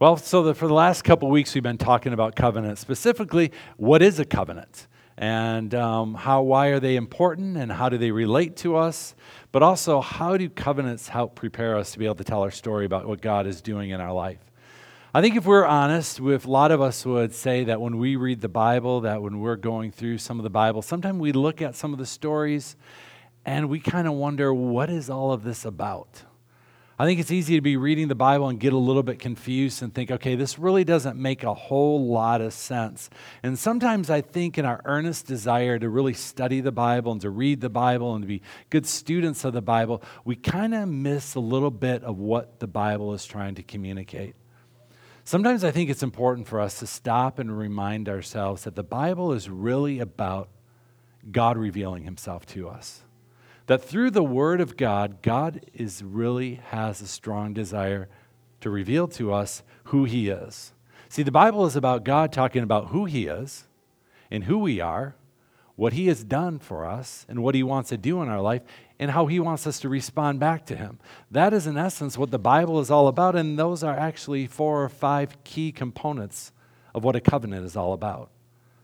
[0.00, 4.00] Well, so the, for the last couple weeks, we've been talking about covenants, Specifically, what
[4.00, 4.86] is a covenant?
[5.18, 9.14] And um, how, why are they important and how do they relate to us?
[9.52, 12.86] But also, how do covenants help prepare us to be able to tell our story
[12.86, 14.38] about what God is doing in our life?
[15.12, 18.16] I think if we're honest, with a lot of us would say that when we
[18.16, 21.60] read the Bible, that when we're going through some of the Bible, sometimes we look
[21.60, 22.74] at some of the stories
[23.44, 26.22] and we kind of wonder, what is all of this about?
[27.00, 29.82] I think it's easy to be reading the Bible and get a little bit confused
[29.82, 33.08] and think, okay, this really doesn't make a whole lot of sense.
[33.42, 37.30] And sometimes I think in our earnest desire to really study the Bible and to
[37.30, 41.36] read the Bible and to be good students of the Bible, we kind of miss
[41.36, 44.34] a little bit of what the Bible is trying to communicate.
[45.24, 49.32] Sometimes I think it's important for us to stop and remind ourselves that the Bible
[49.32, 50.50] is really about
[51.32, 53.04] God revealing himself to us
[53.70, 58.08] that through the Word of God, God is really has a strong desire
[58.60, 60.72] to reveal to us who He is.
[61.08, 63.68] See, the Bible is about God talking about who He is
[64.28, 65.14] and who we are,
[65.76, 68.62] what He has done for us, and what He wants to do in our life,
[68.98, 70.98] and how He wants us to respond back to Him.
[71.30, 74.82] That is, in essence, what the Bible is all about, and those are actually four
[74.82, 76.50] or five key components
[76.92, 78.30] of what a covenant is all about.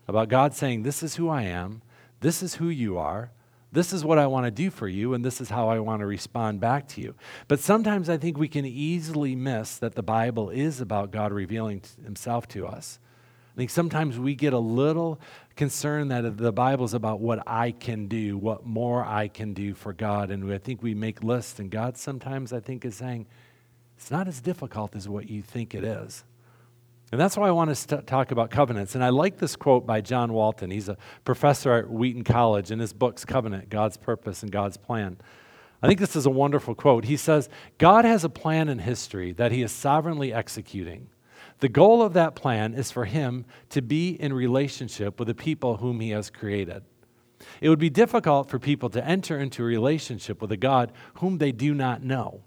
[0.07, 1.81] About God saying, This is who I am,
[2.21, 3.31] this is who you are,
[3.71, 5.99] this is what I want to do for you, and this is how I want
[5.99, 7.15] to respond back to you.
[7.47, 11.81] But sometimes I think we can easily miss that the Bible is about God revealing
[12.03, 12.99] himself to us.
[13.53, 15.19] I think sometimes we get a little
[15.55, 19.73] concerned that the Bible is about what I can do, what more I can do
[19.73, 20.29] for God.
[20.29, 23.25] And I think we make lists, and God sometimes, I think, is saying,
[23.97, 26.23] it's not as difficult as what you think it is.
[27.11, 28.93] And that's why I want to talk about covenants.
[28.93, 30.71] And I like this quote by John Walton.
[30.71, 35.17] He's a professor at Wheaton College in his book's Covenant God's Purpose and God's Plan.
[35.81, 37.05] I think this is a wonderful quote.
[37.05, 41.07] He says, God has a plan in history that he is sovereignly executing.
[41.59, 45.77] The goal of that plan is for him to be in relationship with the people
[45.77, 46.83] whom he has created.
[47.61, 51.37] It would be difficult for people to enter into a relationship with a God whom
[51.37, 52.41] they do not know.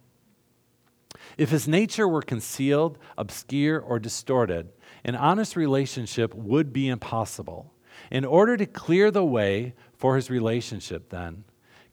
[1.36, 4.70] If his nature were concealed, obscure, or distorted,
[5.04, 7.72] an honest relationship would be impossible.
[8.10, 11.44] In order to clear the way for his relationship, then,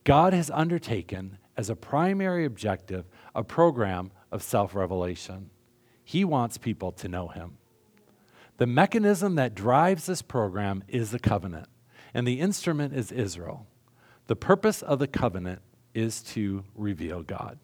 [0.03, 3.05] God has undertaken as a primary objective
[3.35, 5.49] a program of self revelation.
[6.03, 7.57] He wants people to know him.
[8.57, 11.67] The mechanism that drives this program is the covenant,
[12.13, 13.67] and the instrument is Israel.
[14.27, 15.61] The purpose of the covenant
[15.93, 17.59] is to reveal God.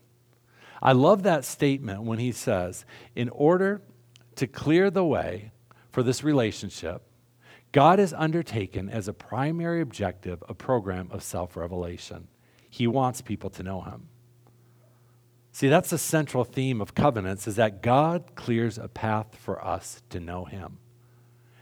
[0.81, 2.85] I love that statement when he says,
[3.15, 3.81] in order
[4.35, 5.51] to clear the way
[5.91, 7.03] for this relationship,
[7.71, 12.27] God has undertaken as a primary objective a program of self revelation.
[12.69, 14.07] He wants people to know him.
[15.51, 20.01] See, that's the central theme of covenants is that God clears a path for us
[20.09, 20.79] to know him.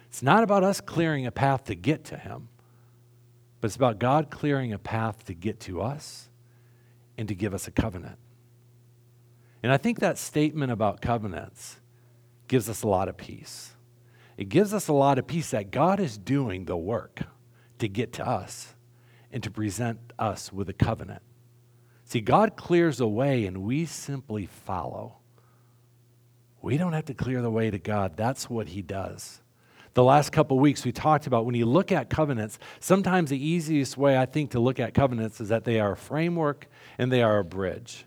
[0.08, 2.48] It's not about us clearing a path to get to him,
[3.60, 6.30] but it's about God clearing a path to get to us
[7.18, 8.18] and to give us a covenant.
[9.64, 11.80] And I think that statement about covenants
[12.48, 13.74] gives us a lot of peace.
[14.38, 17.22] It gives us a lot of peace that God is doing the work
[17.80, 18.74] to get to us
[19.32, 21.22] and to present us with a covenant.
[22.06, 25.18] See, God clears the way and we simply follow.
[26.62, 29.42] We don't have to clear the way to God, that's what He does.
[29.94, 33.98] The last couple weeks we talked about when you look at covenants, sometimes the easiest
[33.98, 36.68] way I think to look at covenants is that they are a framework
[36.98, 38.06] and they are a bridge.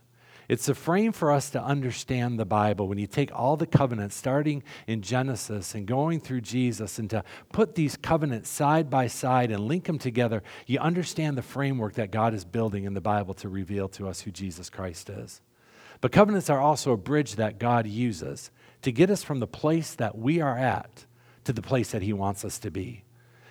[0.48, 2.86] It's a frame for us to understand the Bible.
[2.86, 7.24] When you take all the covenants, starting in Genesis and going through Jesus, and to
[7.52, 12.10] put these covenants side by side and link them together, you understand the framework that
[12.10, 15.40] God is building in the Bible to reveal to us who Jesus Christ is.
[16.00, 18.50] But covenants are also a bridge that God uses
[18.82, 21.06] to get us from the place that we are at
[21.44, 23.04] to the place that He wants us to be.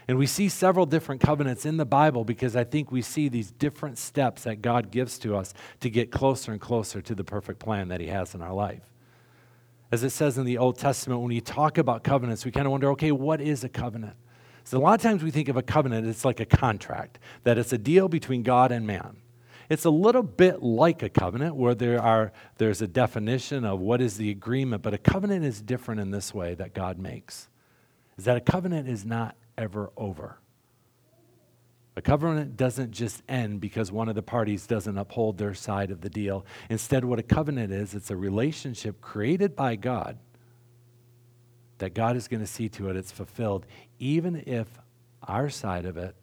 [0.08, 3.52] And we see several different covenants in the Bible because I think we see these
[3.52, 7.59] different steps that God gives to us to get closer and closer to the perfect
[7.59, 8.84] plan that He has in our life.
[9.91, 12.72] As it says in the Old Testament, when you talk about covenants, we kind of
[12.72, 14.16] wonder okay, what is a covenant?
[14.66, 17.58] So a lot of times we think of a covenant, it's like a contract, that
[17.58, 19.17] it's a deal between God and man.
[19.70, 24.02] It's a little bit like a covenant where there are, there's a definition of what
[24.02, 27.49] is the agreement, but a covenant is different in this way that God makes.
[28.17, 30.38] Is that a covenant is not ever over.
[31.96, 36.02] A covenant doesn't just end because one of the parties doesn't uphold their side of
[36.02, 36.46] the deal.
[36.70, 40.17] Instead, what a covenant is, it's a relationship created by God
[41.78, 43.66] that God is going to see to it it's fulfilled,
[44.00, 44.67] even if
[45.28, 46.16] our side of it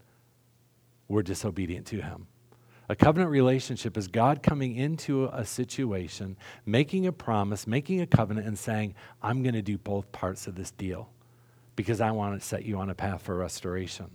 [1.07, 2.27] we're disobedient to Him.
[2.89, 6.37] A covenant relationship is God coming into a situation,
[6.67, 10.57] making a promise, making a covenant, and saying, I'm going to do both parts of
[10.57, 11.11] this deal
[11.81, 14.07] because I want to set you on a path for restoration.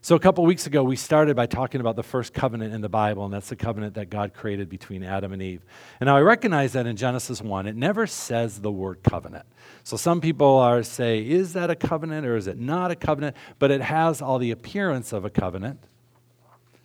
[0.00, 2.90] So, a couple weeks ago, we started by talking about the first covenant in the
[2.90, 5.64] Bible, and that's the covenant that God created between Adam and Eve.
[5.98, 9.46] And now I recognize that in Genesis 1, it never says the word covenant.
[9.82, 13.34] So, some people are say, is that a covenant or is it not a covenant?
[13.58, 15.80] But it has all the appearance of a covenant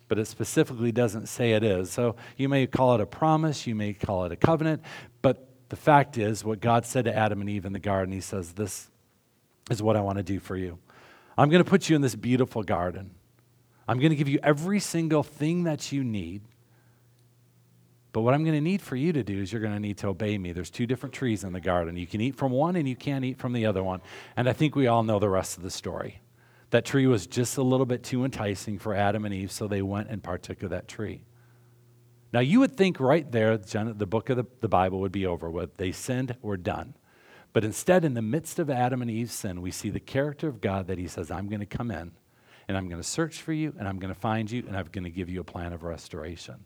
[0.08, 1.88] but it specifically doesn't say it is.
[1.88, 4.82] So you may call it a promise, you may call it a covenant,
[5.22, 8.20] but the fact is, what God said to Adam and Eve in the garden, He
[8.20, 8.90] says, This
[9.70, 10.78] is what I want to do for you.
[11.38, 13.12] I'm going to put you in this beautiful garden.
[13.88, 16.42] I'm going to give you every single thing that you need.
[18.12, 19.98] But what I'm going to need for you to do is you're going to need
[19.98, 20.52] to obey me.
[20.52, 21.96] There's two different trees in the garden.
[21.96, 24.00] You can eat from one and you can't eat from the other one.
[24.36, 26.20] And I think we all know the rest of the story.
[26.70, 29.82] That tree was just a little bit too enticing for Adam and Eve, so they
[29.82, 31.22] went and partook of that tree.
[32.32, 35.76] Now, you would think right there, the book of the, Bible would be over with.
[35.78, 36.94] They sinned, we're done.
[37.52, 40.60] But instead, in the midst of Adam and Eve's sin, we see the character of
[40.60, 42.12] God that He says, I'm going to come in
[42.68, 44.88] and I'm going to search for you and I'm going to find you and I'm
[44.92, 46.64] going to give you a plan of restoration.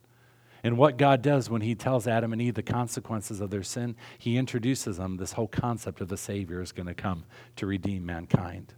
[0.62, 3.96] And what God does when He tells Adam and Eve the consequences of their sin,
[4.18, 7.24] He introduces them this whole concept of a Savior is going to come
[7.56, 8.74] to redeem mankind.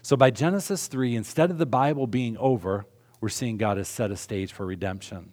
[0.00, 2.86] So by Genesis 3, instead of the Bible being over,
[3.20, 5.32] we're seeing God has set a stage for redemption.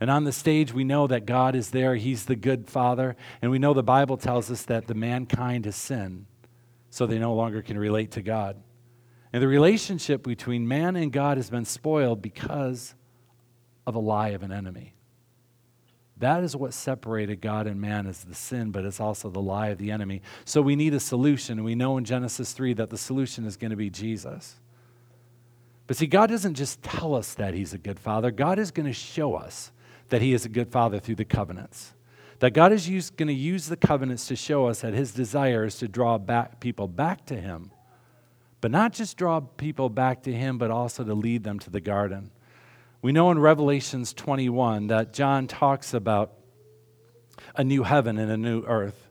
[0.00, 1.94] And on the stage, we know that God is there.
[1.96, 3.16] He's the good Father.
[3.40, 6.26] And we know the Bible tells us that the mankind has sinned,
[6.90, 8.56] so they no longer can relate to God.
[9.32, 12.94] And the relationship between man and God has been spoiled because
[13.86, 14.94] of a lie of an enemy.
[16.18, 19.68] That is what separated God and man is the sin, but it's also the lie
[19.68, 20.22] of the enemy.
[20.44, 21.58] So we need a solution.
[21.58, 24.54] And we know in Genesis 3 that the solution is going to be Jesus.
[25.86, 28.86] But see, God doesn't just tell us that He's a good Father, God is going
[28.86, 29.72] to show us
[30.14, 31.92] that He is a good Father through the covenants.
[32.38, 35.76] That God is going to use the covenants to show us that His desire is
[35.78, 37.72] to draw back people back to Him,
[38.60, 41.80] but not just draw people back to Him, but also to lead them to the
[41.80, 42.30] garden.
[43.02, 46.34] We know in Revelations 21 that John talks about
[47.56, 49.10] a new heaven and a new earth.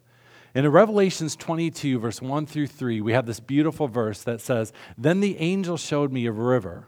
[0.55, 5.19] In Revelations 22, verse 1 through 3, we have this beautiful verse that says, Then
[5.19, 6.87] the angel showed me a river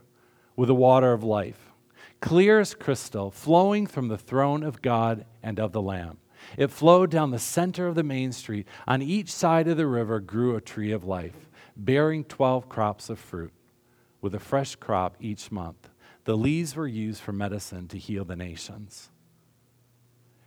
[0.55, 1.64] with the water of life,
[2.19, 6.17] clear as crystal, flowing from the throne of God and of the Lamb.
[6.57, 8.67] It flowed down the center of the main street.
[8.87, 13.19] On each side of the river grew a tree of life, bearing 12 crops of
[13.19, 13.53] fruit,
[14.21, 15.89] with a fresh crop each month.
[16.25, 19.09] The leaves were used for medicine to heal the nations.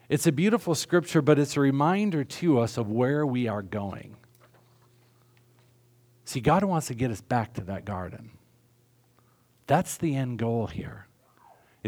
[0.09, 4.17] It's a beautiful scripture, but it's a reminder to us of where we are going.
[6.25, 8.31] See, God wants to get us back to that garden.
[9.67, 11.08] That's the end goal here.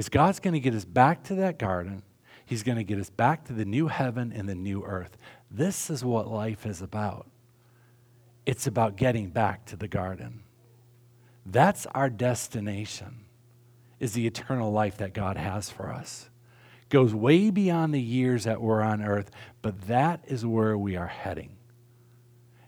[0.01, 2.03] Is God's going to get us back to that garden.
[2.47, 5.19] He's going to get us back to the new heaven and the new earth.
[5.51, 7.29] This is what life is about.
[8.47, 10.43] It's about getting back to the garden.
[11.45, 13.27] That's our destination
[13.99, 16.31] is the eternal life that God has for us.
[16.89, 19.31] Goes way beyond the years that we're on earth,
[19.61, 21.59] but that is where we are heading.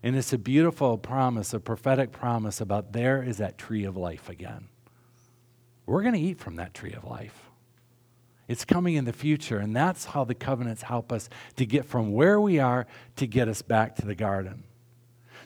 [0.03, 4.29] And it's a beautiful promise, a prophetic promise about there is that tree of life
[4.29, 4.67] again.
[5.85, 7.49] We're going to eat from that tree of life.
[8.47, 12.11] It's coming in the future, and that's how the covenants help us to get from
[12.11, 12.85] where we are
[13.15, 14.63] to get us back to the garden.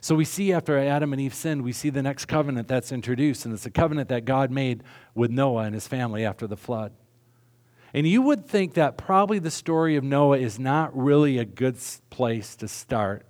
[0.01, 3.45] So we see after Adam and Eve sinned, we see the next covenant that's introduced,
[3.45, 4.83] and it's a covenant that God made
[5.15, 6.91] with Noah and his family after the flood.
[7.93, 11.77] And you would think that probably the story of Noah is not really a good
[12.09, 13.25] place to start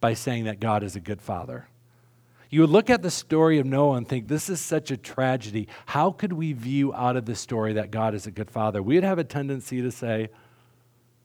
[0.00, 1.68] by saying that God is a good father.
[2.56, 5.68] You would look at the story of Noah and think, this is such a tragedy.
[5.84, 8.82] How could we view out of the story that God is a good father?
[8.82, 10.30] We'd have a tendency to say,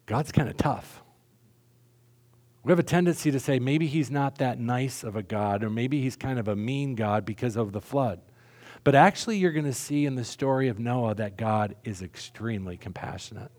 [0.08, 1.02] God's kind of tough.
[2.66, 5.70] We have a tendency to say maybe he's not that nice of a God, or
[5.70, 8.20] maybe he's kind of a mean God because of the flood.
[8.84, 12.76] But actually, you're going to see in the story of Noah that God is extremely
[12.76, 13.52] compassionate.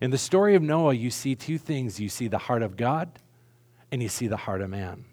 [0.00, 3.20] In the story of Noah, you see two things you see the heart of God,
[3.92, 5.04] and you see the heart of man.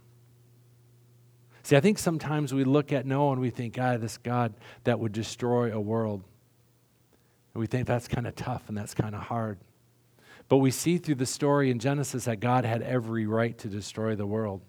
[1.69, 4.99] See, I think sometimes we look at Noah and we think, ah, this God that
[4.99, 6.23] would destroy a world.
[7.53, 9.59] And we think that's kind of tough and that's kind of hard.
[10.47, 14.15] But we see through the story in Genesis that God had every right to destroy
[14.15, 14.61] the world.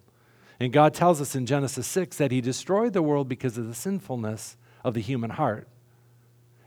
[0.60, 3.74] And God tells us in Genesis 6 that He destroyed the world because of the
[3.74, 5.68] sinfulness of the human heart.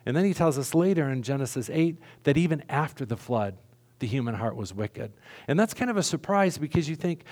[0.03, 3.55] And then He tells us later in Genesis 8 that even after the flood,
[3.99, 5.13] the human heart was wicked.
[5.47, 7.23] And that's kind of a surprise because you think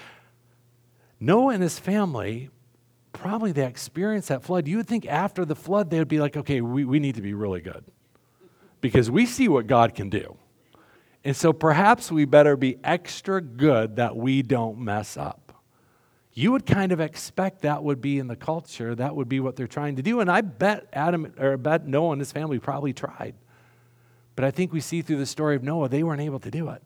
[1.20, 2.52] Noah and his family
[3.14, 4.68] probably they experienced that flood.
[4.68, 7.22] You would think after the flood they would be like, okay, we, we need to
[7.22, 7.84] be really good
[8.80, 10.38] because we see what God can do.
[11.24, 15.38] And so perhaps we better be extra good that we don't mess up.
[16.34, 19.56] You would kind of expect that would be in the culture, that would be what
[19.56, 20.22] they're trying to do.
[20.22, 23.36] And I bet Adam or I bet Noah and his family probably tried.
[24.36, 26.70] But I think we see through the story of Noah, they weren't able to do
[26.70, 26.82] it.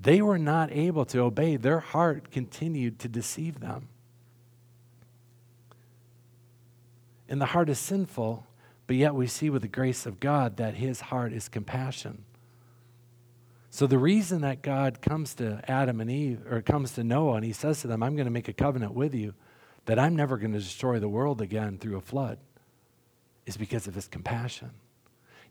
[0.00, 1.56] They were not able to obey.
[1.56, 3.88] Their heart continued to deceive them.
[7.28, 8.46] And the heart is sinful,
[8.86, 12.24] but yet we see with the grace of God that his heart is compassion.
[13.70, 17.44] So the reason that God comes to Adam and Eve, or comes to Noah, and
[17.44, 19.34] he says to them, I'm going to make a covenant with you
[19.84, 22.38] that I'm never going to destroy the world again through a flood,
[23.46, 24.70] is because of his compassion.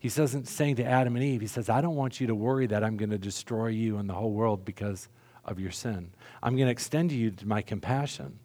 [0.00, 2.66] He doesn't saying to Adam and Eve, he says, I don't want you to worry
[2.66, 5.08] that I'm going to destroy you and the whole world because
[5.44, 6.10] of your sin.
[6.42, 8.38] I'm going to extend to you my compassion.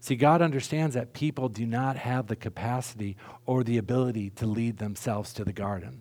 [0.00, 4.78] See, God understands that people do not have the capacity or the ability to lead
[4.78, 6.00] themselves to the garden.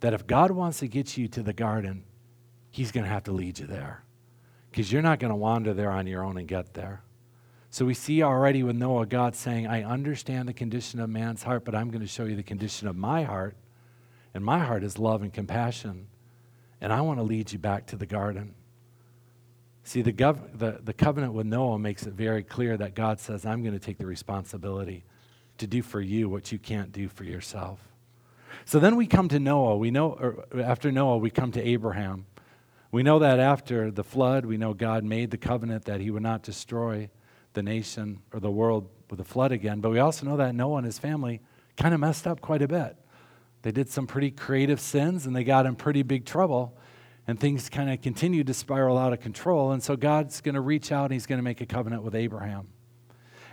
[0.00, 2.04] That if God wants to get you to the garden,
[2.70, 4.04] He's going to have to lead you there
[4.70, 7.02] because you're not going to wander there on your own and get there.
[7.70, 11.64] So we see already with Noah, God saying, I understand the condition of man's heart,
[11.64, 13.56] but I'm going to show you the condition of my heart.
[14.34, 16.08] And my heart is love and compassion.
[16.80, 18.54] And I want to lead you back to the garden.
[19.86, 23.46] See, the, gov- the, the covenant with Noah makes it very clear that God says,
[23.46, 25.04] I'm going to take the responsibility
[25.58, 27.78] to do for you what you can't do for yourself.
[28.64, 29.76] So then we come to Noah.
[29.76, 32.26] We know, after Noah, we come to Abraham.
[32.90, 36.24] We know that after the flood, we know God made the covenant that he would
[36.24, 37.08] not destroy
[37.52, 39.78] the nation or the world with a flood again.
[39.78, 41.40] But we also know that Noah and his family
[41.76, 42.96] kind of messed up quite a bit.
[43.62, 46.76] They did some pretty creative sins and they got in pretty big trouble
[47.26, 49.72] and things kind of continued to spiral out of control.
[49.72, 52.14] And so God's going to reach out and he's going to make a covenant with
[52.14, 52.68] Abraham.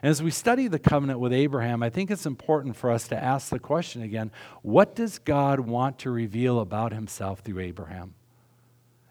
[0.01, 3.21] And as we study the covenant with Abraham, I think it's important for us to
[3.21, 8.13] ask the question again what does God want to reveal about himself through Abraham?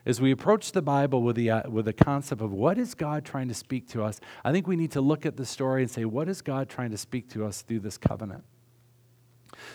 [0.04, 3.24] As we approach the Bible with the, uh, with the concept of what is God
[3.24, 5.90] trying to speak to us, I think we need to look at the story and
[5.90, 8.42] say, what is God trying to speak to us through this covenant?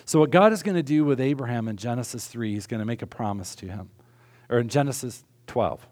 [0.04, 2.86] So, what God is going to do with Abraham in Genesis 3, he's going to
[2.86, 3.88] make a promise to him
[4.48, 5.86] or in Genesis 12.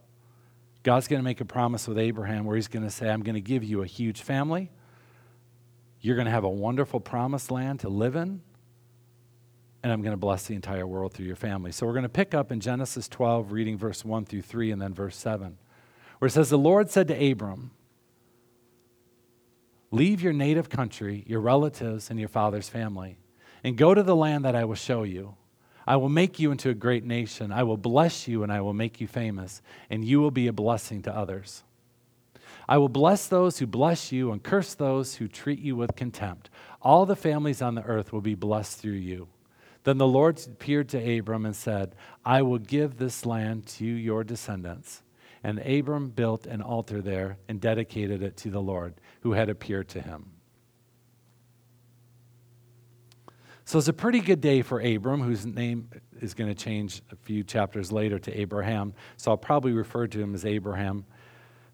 [0.82, 3.34] God's going to make a promise with Abraham where he's going to say, I'm going
[3.34, 4.70] to give you a huge family.
[6.00, 8.40] You're going to have a wonderful promised land to live in.
[9.82, 11.72] And I'm going to bless the entire world through your family.
[11.72, 14.80] So we're going to pick up in Genesis 12, reading verse 1 through 3, and
[14.80, 15.58] then verse 7,
[16.18, 17.72] where it says, The Lord said to Abram,
[19.90, 23.18] Leave your native country, your relatives, and your father's family,
[23.62, 25.36] and go to the land that I will show you.
[25.86, 27.52] I will make you into a great nation.
[27.52, 30.52] I will bless you and I will make you famous, and you will be a
[30.52, 31.62] blessing to others.
[32.68, 36.50] I will bless those who bless you and curse those who treat you with contempt.
[36.82, 39.28] All the families on the earth will be blessed through you.
[39.84, 44.24] Then the Lord appeared to Abram and said, I will give this land to your
[44.24, 45.02] descendants.
[45.44, 49.86] And Abram built an altar there and dedicated it to the Lord who had appeared
[49.90, 50.32] to him.
[53.66, 57.16] So it's a pretty good day for Abram, whose name is going to change a
[57.16, 58.94] few chapters later to Abraham.
[59.16, 61.04] So I'll probably refer to him as Abraham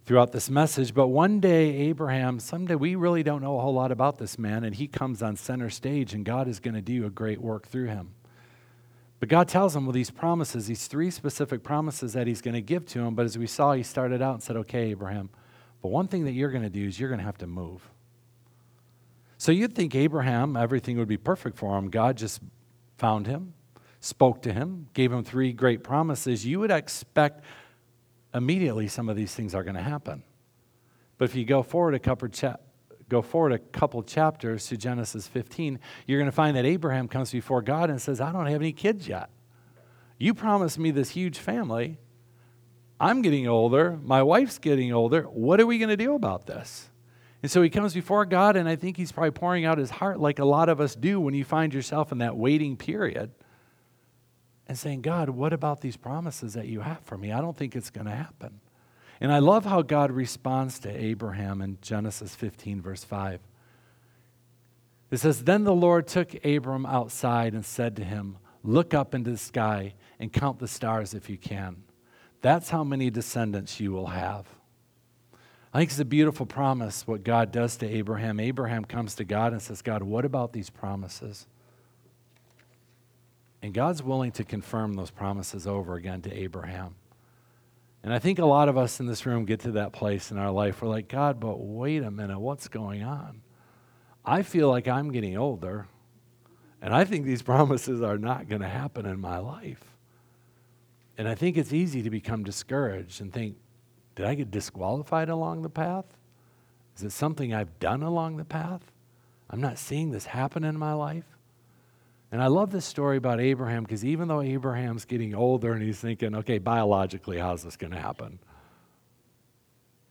[0.06, 0.94] throughout this message.
[0.94, 4.64] But one day, Abraham, someday we really don't know a whole lot about this man,
[4.64, 7.68] and he comes on center stage, and God is going to do a great work
[7.68, 8.14] through him.
[9.20, 12.62] But God tells him with these promises, these three specific promises that he's going to
[12.62, 13.14] give to him.
[13.14, 15.28] But as we saw, he started out and said, Okay, Abraham,
[15.82, 17.86] but one thing that you're going to do is you're going to have to move.
[19.42, 21.90] So you'd think Abraham, everything would be perfect for him.
[21.90, 22.40] God just
[22.96, 23.54] found him,
[23.98, 26.46] spoke to him, gave him three great promises.
[26.46, 27.42] You would expect
[28.32, 30.22] immediately some of these things are going to happen.
[31.18, 32.28] But if you go forward a couple
[33.08, 37.32] go forward a couple chapters to Genesis 15, you're going to find that Abraham comes
[37.32, 39.28] before God and says, "I don't have any kids yet.
[40.18, 41.98] You promised me this huge family.
[43.00, 43.98] I'm getting older.
[44.04, 45.22] My wife's getting older.
[45.22, 46.91] What are we going to do about this?"
[47.42, 50.20] And so he comes before God, and I think he's probably pouring out his heart
[50.20, 53.32] like a lot of us do when you find yourself in that waiting period
[54.68, 57.32] and saying, God, what about these promises that you have for me?
[57.32, 58.60] I don't think it's going to happen.
[59.20, 63.40] And I love how God responds to Abraham in Genesis 15, verse 5.
[65.10, 69.32] It says, Then the Lord took Abram outside and said to him, Look up into
[69.32, 71.82] the sky and count the stars if you can.
[72.40, 74.46] That's how many descendants you will have.
[75.74, 78.38] I think it's a beautiful promise what God does to Abraham.
[78.38, 81.46] Abraham comes to God and says, God, what about these promises?
[83.62, 86.96] And God's willing to confirm those promises over again to Abraham.
[88.02, 90.36] And I think a lot of us in this room get to that place in
[90.36, 90.82] our life.
[90.82, 93.40] We're like, God, but wait a minute, what's going on?
[94.24, 95.86] I feel like I'm getting older,
[96.82, 99.84] And I think these promises are not going to happen in my life.
[101.16, 103.56] And I think it's easy to become discouraged and think,
[104.14, 106.04] did I get disqualified along the path?
[106.96, 108.92] Is it something I've done along the path?
[109.48, 111.24] I'm not seeing this happen in my life.
[112.30, 116.00] And I love this story about Abraham because even though Abraham's getting older and he's
[116.00, 118.38] thinking, okay, biologically, how's this going to happen?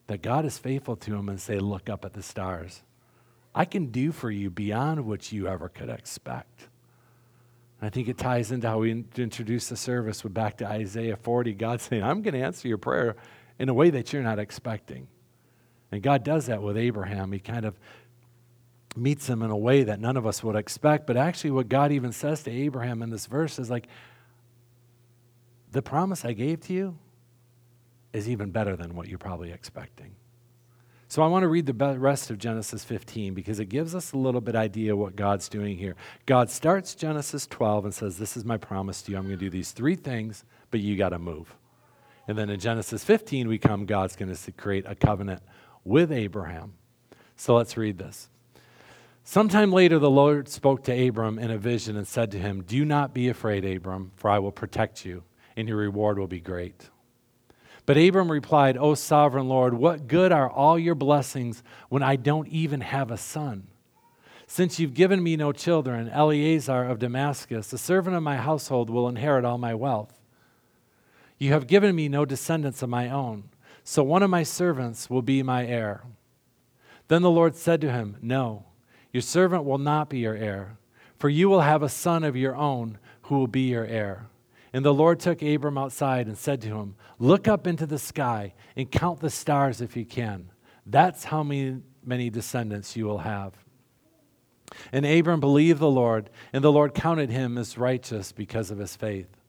[0.06, 2.84] That God is faithful to him and say, look up at the stars.
[3.56, 6.68] I can do for you beyond what you ever could expect.
[7.80, 11.18] And I think it ties into how we introduce the service with back to Isaiah
[11.18, 11.54] 40.
[11.54, 13.16] God saying, I'm going to answer your prayer
[13.62, 15.08] in a way that you're not expecting.
[15.92, 17.32] And God does that with Abraham.
[17.32, 17.78] He kind of
[18.96, 21.06] meets him in a way that none of us would expect.
[21.06, 23.88] But actually, what God even says to Abraham in this verse is like,
[25.72, 26.98] the promise I gave to you
[28.14, 30.16] is even better than what you're probably expecting.
[31.08, 34.18] So I want to read the rest of Genesis 15 because it gives us a
[34.18, 35.96] little bit idea what God's doing here.
[36.26, 39.18] God starts Genesis 12 and says, "This is my promise to you.
[39.18, 41.56] I'm going to do these three things, but you got to move."
[42.28, 45.42] And then in Genesis 15 we come God's going to create a covenant
[45.84, 46.74] with Abraham.
[47.36, 48.30] So let's read this.
[49.24, 52.84] Sometime later, the Lord spoke to Abram in a vision and said to him, Do
[52.84, 55.24] not be afraid, Abram, for I will protect you,
[55.56, 56.90] and your reward will be great.
[57.86, 62.48] But Abram replied, O sovereign Lord, what good are all your blessings when I don't
[62.48, 63.68] even have a son?
[64.48, 69.08] Since you've given me no children, Eliezer of Damascus, a servant of my household, will
[69.08, 70.21] inherit all my wealth.
[71.42, 73.46] You have given me no descendants of my own,
[73.84, 76.04] so one of my servants will be my heir.
[77.08, 78.66] Then the Lord said to him, No,
[79.12, 80.78] your servant will not be your heir,
[81.18, 84.28] for you will have a son of your own who will be your heir.
[84.72, 88.54] And the Lord took Abram outside and said to him, Look up into the sky
[88.76, 90.52] and count the stars if you can.
[90.86, 93.56] That's how many, many descendants you will have.
[94.92, 98.96] And Abram believed the Lord, and the Lord counted him as righteous because of his
[98.96, 99.41] faith.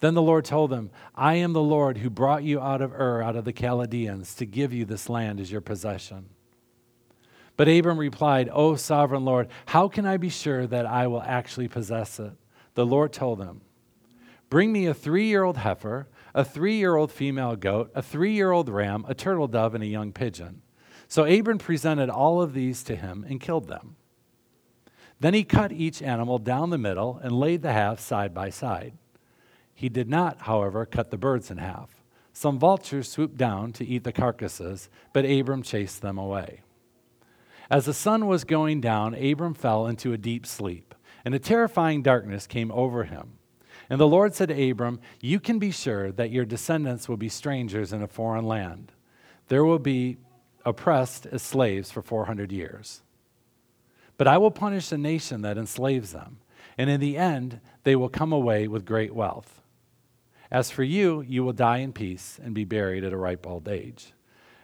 [0.00, 3.22] Then the Lord told them, I am the Lord who brought you out of Ur,
[3.22, 6.30] out of the Chaldeans, to give you this land as your possession.
[7.56, 11.68] But Abram replied, O sovereign Lord, how can I be sure that I will actually
[11.68, 12.32] possess it?
[12.74, 13.60] The Lord told him,
[14.48, 18.32] Bring me a three year old heifer, a three year old female goat, a three
[18.32, 20.62] year old ram, a turtle dove, and a young pigeon.
[21.06, 23.96] So Abram presented all of these to him and killed them.
[25.18, 28.94] Then he cut each animal down the middle and laid the halves side by side.
[29.80, 32.04] He did not, however, cut the birds in half.
[32.34, 36.60] Some vultures swooped down to eat the carcasses, but Abram chased them away.
[37.70, 42.02] As the sun was going down, Abram fell into a deep sleep, and a terrifying
[42.02, 43.38] darkness came over him.
[43.88, 47.30] And the Lord said to Abram, You can be sure that your descendants will be
[47.30, 48.92] strangers in a foreign land.
[49.48, 50.18] There will be
[50.66, 53.00] oppressed as slaves for 400 years.
[54.18, 56.40] But I will punish the nation that enslaves them,
[56.76, 59.59] and in the end, they will come away with great wealth.
[60.50, 63.68] As for you, you will die in peace and be buried at a ripe old
[63.68, 64.12] age.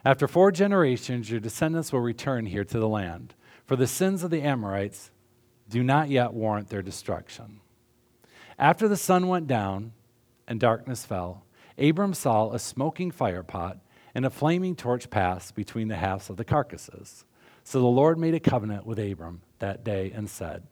[0.04, 4.30] After four generations, your descendants will return here to the land, for the sins of
[4.30, 5.10] the Amorites
[5.68, 7.60] do not yet warrant their destruction.
[8.58, 9.92] After the sun went down
[10.46, 11.44] and darkness fell,
[11.78, 13.80] Abram saw a smoking firepot
[14.14, 17.24] and a flaming torch pass between the halves of the carcasses.
[17.64, 20.62] So the Lord made a covenant with Abram that day and said,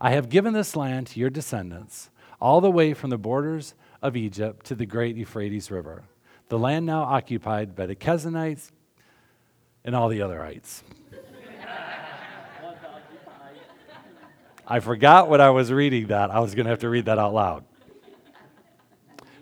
[0.00, 4.16] I have given this land to your descendants, all the way from the borders of
[4.16, 6.02] Egypt to the great Euphrates River,
[6.48, 8.70] the land now occupied by the Kenizites
[9.84, 10.82] and all the otherites.
[14.66, 16.30] I forgot what I was reading that.
[16.30, 17.64] I was going to have to read that out loud.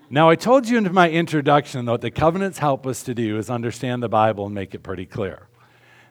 [0.09, 3.49] Now, I told you in my introduction that the covenants help us to do is
[3.49, 5.47] understand the Bible and make it pretty clear.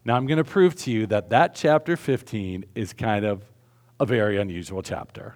[0.06, 3.44] Now, I'm going to prove to you that that chapter 15 is kind of
[4.00, 5.36] a very unusual chapter.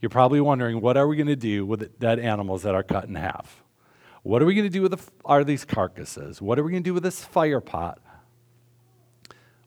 [0.00, 3.04] You're probably wondering, what are we going to do with dead animals that are cut
[3.04, 3.64] in half?
[4.22, 6.40] What are we going to do with the, are these carcasses?
[6.42, 7.98] What are we going to do with this fire pot?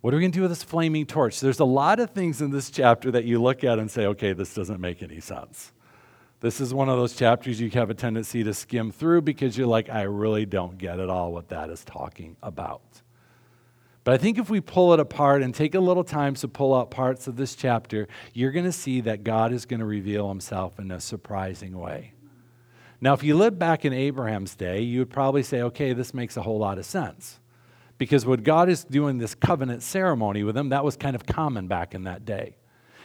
[0.02, 1.40] What are we going to do with this flaming torch?
[1.40, 4.34] There's a lot of things in this chapter that you look at and say, okay,
[4.34, 5.72] this doesn't make any sense.
[6.40, 9.68] This is one of those chapters you have a tendency to skim through because you're
[9.68, 12.82] like, I really don't get at all what that is talking about.
[14.04, 16.74] But I think if we pull it apart and take a little time to pull
[16.74, 20.28] out parts of this chapter, you're going to see that God is going to reveal
[20.28, 22.14] himself in a surprising way.
[23.00, 26.38] Now, if you lived back in Abraham's day, you would probably say, okay, this makes
[26.38, 27.40] a whole lot of sense.
[27.98, 31.68] Because what God is doing this covenant ceremony with them, that was kind of common
[31.68, 32.58] back in that day.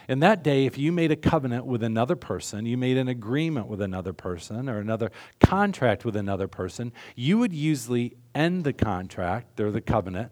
[0.07, 3.67] In that day, if you made a covenant with another person, you made an agreement
[3.67, 9.59] with another person or another contract with another person, you would usually end the contract
[9.59, 10.31] or the covenant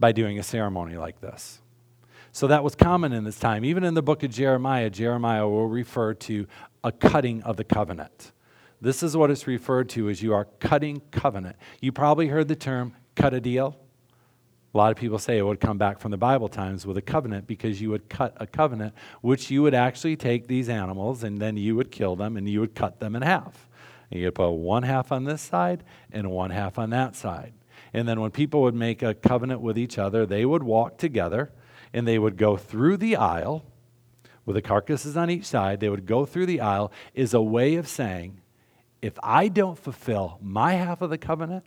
[0.00, 1.60] by doing a ceremony like this.
[2.32, 3.64] So that was common in this time.
[3.64, 6.46] Even in the book of Jeremiah, Jeremiah will refer to
[6.82, 8.32] a cutting of the covenant.
[8.80, 11.56] This is what it's referred to as you are cutting covenant.
[11.80, 13.76] You probably heard the term cut a deal.
[14.72, 17.02] A lot of people say it would come back from the Bible times with a
[17.02, 21.40] covenant because you would cut a covenant, which you would actually take these animals and
[21.40, 23.68] then you would kill them and you would cut them in half.
[24.10, 25.82] And you'd put one half on this side
[26.12, 27.52] and one half on that side.
[27.92, 31.50] And then when people would make a covenant with each other, they would walk together
[31.92, 33.64] and they would go through the aisle
[34.44, 35.80] with the carcasses on each side.
[35.80, 38.40] They would go through the aisle, is a way of saying,
[39.02, 41.64] if I don't fulfill my half of the covenant,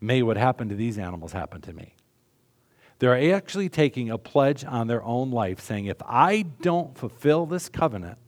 [0.00, 1.94] may what happened to these animals happen to me.
[2.98, 7.68] They're actually taking a pledge on their own life, saying, if I don't fulfill this
[7.68, 8.18] covenant,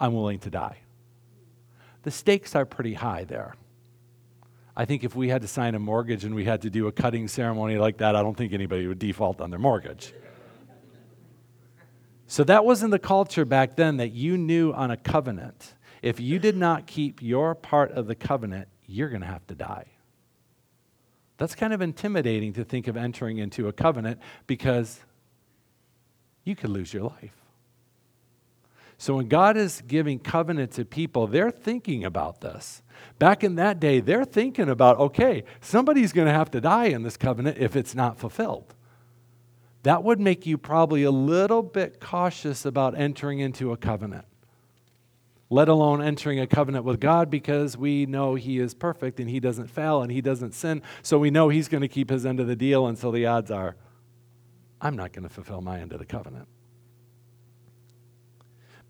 [0.00, 0.78] I'm willing to die.
[2.02, 3.54] The stakes are pretty high there.
[4.80, 6.92] I think if we had to sign a mortgage and we had to do a
[6.92, 10.14] cutting ceremony like that, I don't think anybody would default on their mortgage.
[12.26, 15.74] So that wasn't the culture back then that you knew on a covenant.
[16.00, 19.54] If you did not keep your part of the covenant, you're going to have to
[19.54, 19.84] die.
[21.36, 24.98] That's kind of intimidating to think of entering into a covenant because
[26.42, 27.39] you could lose your life.
[29.00, 32.82] So when God is giving covenant to people, they're thinking about this.
[33.18, 37.02] Back in that day, they're thinking about okay, somebody's going to have to die in
[37.02, 38.74] this covenant if it's not fulfilled.
[39.84, 44.26] That would make you probably a little bit cautious about entering into a covenant,
[45.48, 49.40] let alone entering a covenant with God because we know He is perfect and He
[49.40, 50.82] doesn't fail and He doesn't sin.
[51.00, 52.86] So we know He's going to keep His end of the deal.
[52.86, 53.76] And so the odds are,
[54.78, 56.48] I'm not going to fulfill my end of the covenant.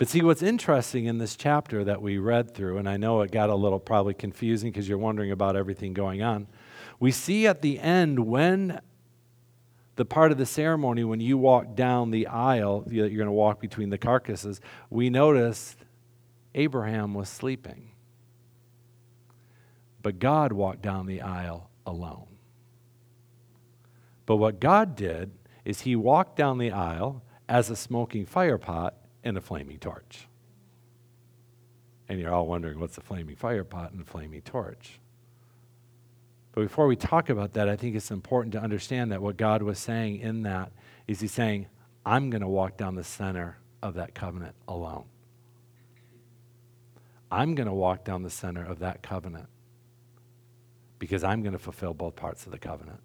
[0.00, 3.30] But see, what's interesting in this chapter that we read through, and I know it
[3.30, 6.46] got a little probably confusing because you're wondering about everything going on.
[6.98, 8.80] We see at the end when
[9.96, 13.30] the part of the ceremony, when you walk down the aisle, that you're going to
[13.30, 15.76] walk between the carcasses, we noticed
[16.54, 17.90] Abraham was sleeping.
[20.00, 22.38] But God walked down the aisle alone.
[24.24, 25.32] But what God did
[25.66, 30.26] is he walked down the aisle as a smoking fire pot and a flaming torch.
[32.08, 34.98] And you're all wondering what's a flaming fire pot and a flaming torch?
[36.52, 39.62] But before we talk about that, I think it's important to understand that what God
[39.62, 40.72] was saying in that
[41.06, 41.66] is He's saying,
[42.04, 45.04] I'm going to walk down the center of that covenant alone.
[47.30, 49.46] I'm going to walk down the center of that covenant
[50.98, 53.00] because I'm going to fulfill both parts of the covenant.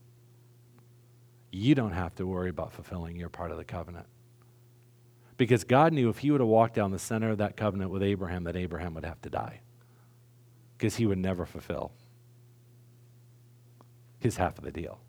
[1.52, 4.08] You don't have to worry about fulfilling your part of the covenant.
[5.38, 8.02] Because God knew if he would have walked down the center of that covenant with
[8.02, 9.60] Abraham, that Abraham would have to die.
[10.78, 11.92] Because he would never fulfill
[14.20, 15.00] his half of the deal.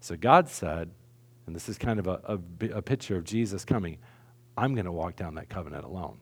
[0.00, 0.90] So God said,
[1.46, 3.98] and this is kind of a, a, a picture of Jesus coming,
[4.56, 6.20] I'm going to walk down that covenant alone.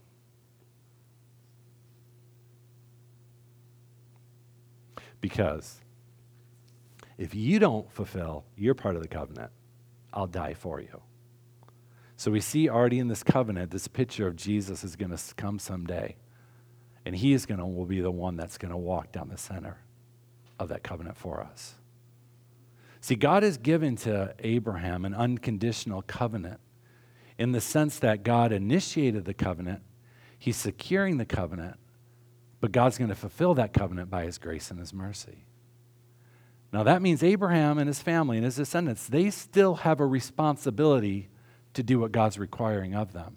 [5.20, 5.80] Because
[7.16, 9.50] if you don't fulfill your part of the covenant,
[10.12, 11.02] I'll die for you.
[12.18, 15.60] So we see already in this covenant this picture of Jesus is going to come
[15.60, 16.16] someday.
[17.06, 19.38] And he is going to will be the one that's going to walk down the
[19.38, 19.78] center
[20.58, 21.76] of that covenant for us.
[23.00, 26.58] See, God has given to Abraham an unconditional covenant
[27.38, 29.82] in the sense that God initiated the covenant,
[30.40, 31.76] he's securing the covenant,
[32.60, 35.46] but God's going to fulfill that covenant by his grace and his mercy.
[36.72, 41.28] Now that means Abraham and his family and his descendants, they still have a responsibility
[41.74, 43.36] to do what God's requiring of them.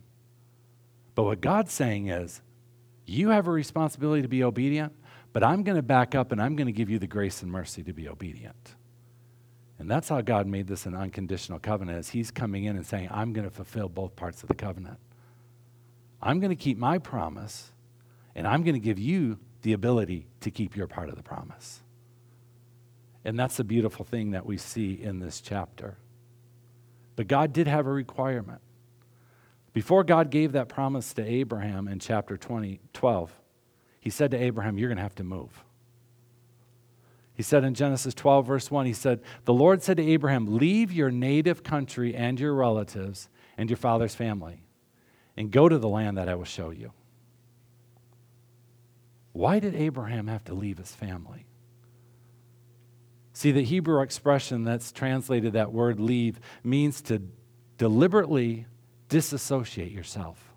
[1.15, 2.41] But what God's saying is,
[3.05, 4.93] you have a responsibility to be obedient,
[5.33, 7.51] but I'm going to back up and I'm going to give you the grace and
[7.51, 8.75] mercy to be obedient.
[9.79, 13.09] And that's how God made this an unconditional covenant, is He's coming in and saying,
[13.11, 14.99] I'm going to fulfill both parts of the covenant.
[16.21, 17.71] I'm going to keep my promise,
[18.35, 21.81] and I'm going to give you the ability to keep your part of the promise.
[23.25, 25.97] And that's the beautiful thing that we see in this chapter.
[27.15, 28.61] But God did have a requirement.
[29.73, 33.31] Before God gave that promise to Abraham in chapter 20, 12,
[33.99, 35.63] he said to Abraham, You're going to have to move.
[37.33, 40.91] He said in Genesis 12, verse 1, He said, The Lord said to Abraham, Leave
[40.91, 44.63] your native country and your relatives and your father's family
[45.37, 46.91] and go to the land that I will show you.
[49.33, 51.45] Why did Abraham have to leave his family?
[53.41, 57.23] See, the Hebrew expression that's translated that word leave means to
[57.79, 58.67] deliberately
[59.09, 60.53] disassociate yourself.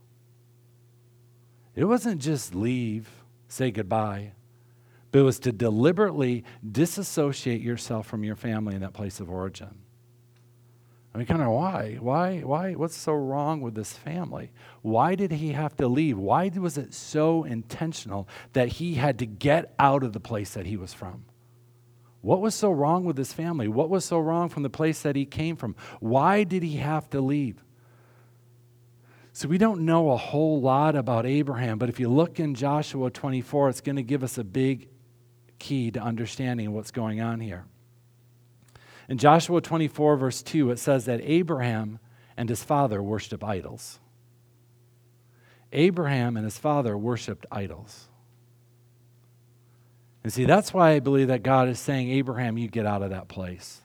[1.74, 3.08] It wasn't just leave,
[3.48, 4.32] say goodbye,
[5.10, 9.78] but it was to deliberately disassociate yourself from your family in that place of origin.
[11.14, 11.96] I mean, kind of why?
[11.98, 12.40] Why?
[12.40, 12.74] Why?
[12.74, 14.52] What's so wrong with this family?
[14.82, 16.18] Why did he have to leave?
[16.18, 20.66] Why was it so intentional that he had to get out of the place that
[20.66, 21.24] he was from?
[22.24, 23.68] What was so wrong with his family?
[23.68, 25.76] What was so wrong from the place that he came from?
[26.00, 27.62] Why did he have to leave?
[29.34, 33.10] So we don't know a whole lot about Abraham, but if you look in Joshua
[33.10, 34.88] 24, it's going to give us a big
[35.58, 37.66] key to understanding what's going on here.
[39.06, 41.98] In Joshua 24, verse 2, it says that Abraham
[42.38, 44.00] and his father worshiped idols.
[45.72, 48.08] Abraham and his father worshiped idols.
[50.24, 53.10] And see, that's why I believe that God is saying, Abraham, you get out of
[53.10, 53.82] that place.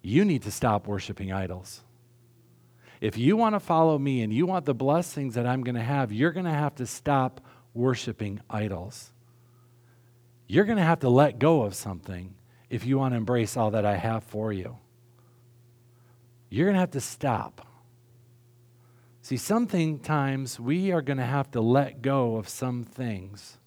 [0.00, 1.82] You need to stop worshiping idols.
[3.00, 5.82] If you want to follow me and you want the blessings that I'm going to
[5.82, 7.40] have, you're going to have to stop
[7.74, 9.10] worshiping idols.
[10.46, 12.34] You're going to have to let go of something
[12.68, 14.78] if you want to embrace all that I have for you.
[16.48, 17.66] You're going to have to stop.
[19.22, 23.58] See, sometimes we are going to have to let go of some things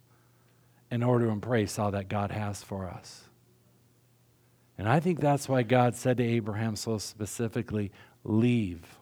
[0.93, 3.23] in order to embrace all that God has for us.
[4.77, 7.91] And I think that's why God said to Abraham so specifically
[8.23, 8.99] leave.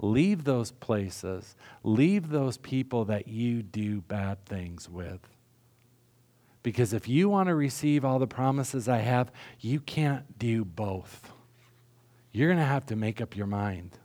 [0.00, 1.56] Leave those places.
[1.82, 5.18] Leave those people that you do bad things with.
[6.62, 11.32] Because if you want to receive all the promises I have, you can't do both.
[12.30, 13.98] You're going to have to make up your mind.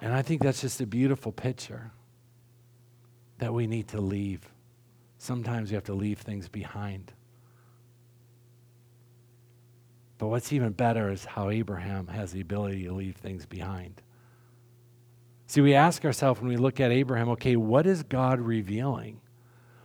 [0.00, 1.90] And I think that's just a beautiful picture
[3.38, 4.48] that we need to leave.
[5.20, 7.12] Sometimes we have to leave things behind.
[10.16, 14.00] But what's even better is how Abraham has the ability to leave things behind.
[15.46, 19.20] See, we ask ourselves when we look at Abraham, okay, what is God revealing?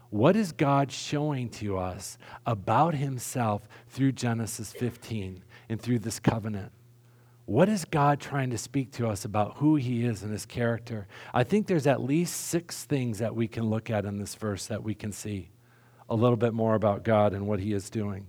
[0.09, 6.71] What is God showing to us about himself through Genesis 15 and through this covenant?
[7.45, 11.07] What is God trying to speak to us about who he is and his character?
[11.33, 14.65] I think there's at least six things that we can look at in this verse
[14.67, 15.51] that we can see
[16.09, 18.25] a little bit more about God and what he is doing.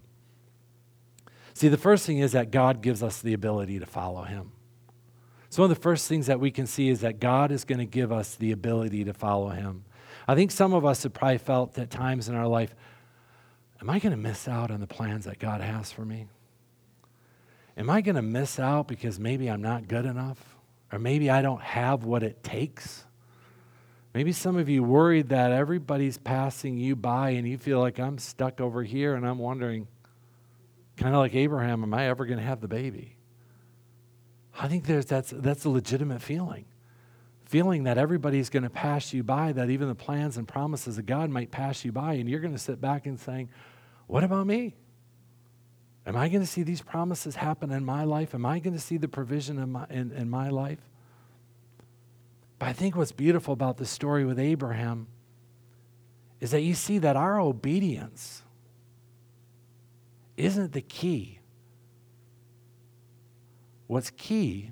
[1.54, 4.52] See, the first thing is that God gives us the ability to follow him.
[5.48, 7.78] So, one of the first things that we can see is that God is going
[7.78, 9.84] to give us the ability to follow him.
[10.28, 12.74] I think some of us have probably felt at times in our life,
[13.80, 16.26] am I going to miss out on the plans that God has for me?
[17.76, 20.56] Am I going to miss out because maybe I'm not good enough?
[20.92, 23.04] Or maybe I don't have what it takes?
[24.14, 28.18] Maybe some of you worried that everybody's passing you by and you feel like I'm
[28.18, 29.88] stuck over here and I'm wondering,
[30.96, 33.16] kind of like Abraham, am I ever going to have the baby?
[34.58, 36.64] I think there's, that's, that's a legitimate feeling
[37.46, 41.06] feeling that everybody's going to pass you by, that even the plans and promises of
[41.06, 43.48] God might pass you by, and you're going to sit back and saying,
[44.06, 44.74] What about me?
[46.06, 48.34] Am I going to see these promises happen in my life?
[48.34, 50.78] Am I going to see the provision in my, in, in my life?
[52.58, 55.08] But I think what's beautiful about the story with Abraham
[56.40, 58.42] is that you see that our obedience
[60.36, 61.40] isn't the key.
[63.88, 64.70] What's key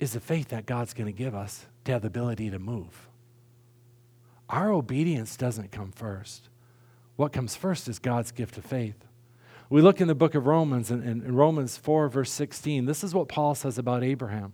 [0.00, 3.08] is the faith that God's going to give us to have the ability to move.
[4.48, 6.48] Our obedience doesn't come first.
[7.16, 8.96] What comes first is God's gift of faith.
[9.70, 13.14] We look in the book of Romans, and in, Romans 4, verse 16, this is
[13.14, 14.52] what Paul says about Abraham.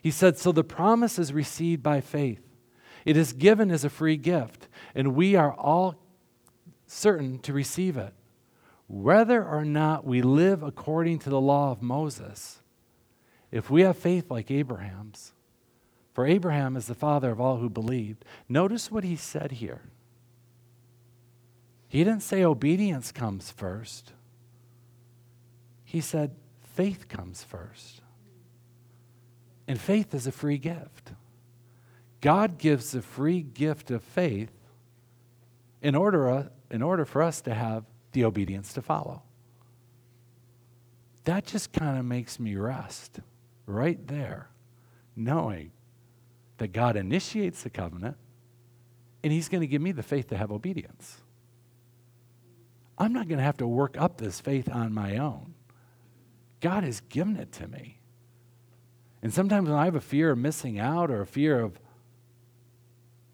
[0.00, 2.40] He said, So the promise is received by faith.
[3.04, 5.96] It is given as a free gift, and we are all
[6.86, 8.14] certain to receive it.
[8.86, 12.60] Whether or not we live according to the law of Moses,
[13.50, 15.32] if we have faith like Abraham's,
[16.12, 19.82] for Abraham is the father of all who believed, notice what he said here.
[21.88, 24.12] He didn't say obedience comes first,
[25.94, 28.00] he said faith comes first.
[29.68, 31.12] And faith is a free gift.
[32.20, 34.50] God gives the free gift of faith
[35.80, 39.22] in order, uh, in order for us to have the obedience to follow.
[41.26, 43.20] That just kind of makes me rest
[43.64, 44.48] right there,
[45.14, 45.70] knowing
[46.58, 48.16] that God initiates the covenant
[49.22, 51.18] and He's going to give me the faith to have obedience.
[52.98, 55.54] I'm not going to have to work up this faith on my own.
[56.64, 57.98] God has given it to me.
[59.22, 61.78] And sometimes when I have a fear of missing out or a fear of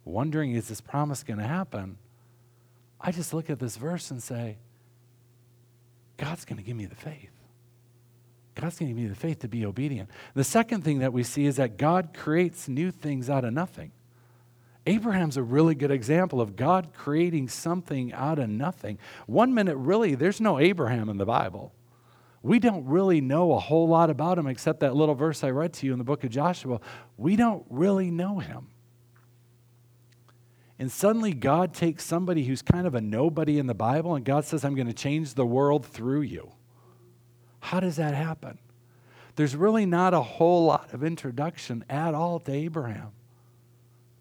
[0.04, 1.96] wondering, is this promise going to happen?
[3.00, 4.58] I just look at this verse and say,
[6.16, 7.30] God's going to give me the faith.
[8.56, 10.10] God's going to give me the faith to be obedient.
[10.34, 13.92] The second thing that we see is that God creates new things out of nothing.
[14.86, 18.98] Abraham's a really good example of God creating something out of nothing.
[19.28, 21.72] One minute, really, there's no Abraham in the Bible.
[22.42, 25.74] We don't really know a whole lot about him except that little verse I read
[25.74, 26.80] to you in the book of Joshua.
[27.16, 28.68] We don't really know him.
[30.78, 34.46] And suddenly, God takes somebody who's kind of a nobody in the Bible, and God
[34.46, 36.52] says, I'm going to change the world through you.
[37.60, 38.58] How does that happen?
[39.36, 43.12] There's really not a whole lot of introduction at all to Abraham.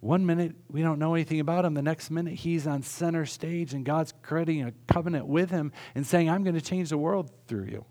[0.01, 3.73] One minute we don't know anything about him, the next minute he's on center stage
[3.73, 7.31] and God's creating a covenant with him and saying, I'm going to change the world
[7.47, 7.85] through you.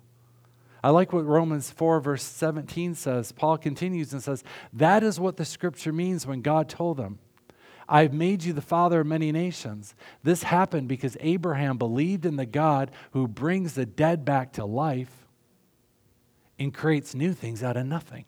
[0.83, 3.33] I like what Romans 4, verse 17 says.
[3.33, 7.19] Paul continues and says, That is what the scripture means when God told him,
[7.89, 9.95] I've made you the father of many nations.
[10.23, 15.27] This happened because Abraham believed in the God who brings the dead back to life
[16.59, 18.27] and creates new things out of nothing.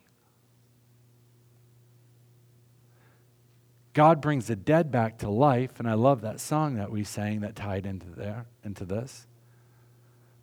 [3.92, 7.40] God brings the dead back to life, and I love that song that we sang
[7.40, 9.26] that tied into there, into this.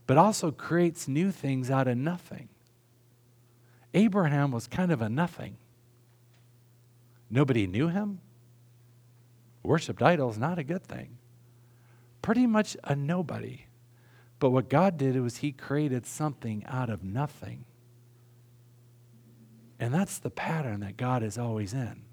[0.07, 2.49] But also creates new things out of nothing.
[3.93, 5.57] Abraham was kind of a nothing.
[7.29, 8.21] Nobody knew him.
[9.63, 11.17] Worshipped idols, not a good thing.
[12.21, 13.65] Pretty much a nobody.
[14.39, 17.65] But what God did was He created something out of nothing.
[19.79, 22.06] And that's the pattern that God is always in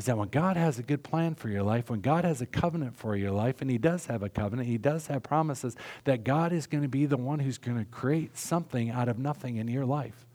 [0.00, 2.46] is that when God has a good plan for your life, when God has a
[2.46, 6.24] covenant for your life, and He does have a covenant, He does have promises, that
[6.24, 9.56] God is going to be the one who's going to create something out of nothing
[9.56, 10.26] in your life.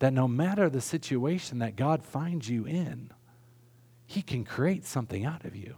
[0.00, 3.12] That no matter the situation that God finds you in,
[4.06, 5.76] He can create something out of you,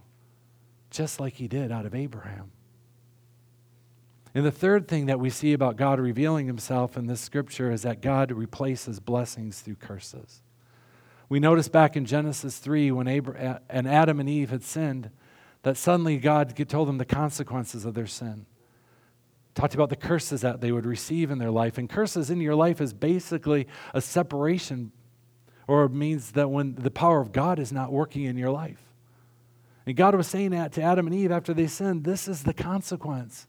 [0.90, 2.50] just like He did out of Abraham.
[4.34, 7.82] And the third thing that we see about God revealing Himself in this scripture is
[7.82, 10.40] that God replaces blessings through curses.
[11.28, 15.10] We notice back in Genesis 3 when Abraham, and Adam and Eve had sinned
[15.62, 18.46] that suddenly God told them the consequences of their sin.
[19.54, 21.78] Talked about the curses that they would receive in their life.
[21.78, 24.92] And curses in your life is basically a separation,
[25.66, 28.80] or means that when the power of God is not working in your life.
[29.84, 32.54] And God was saying that to Adam and Eve after they sinned this is the
[32.54, 33.46] consequence.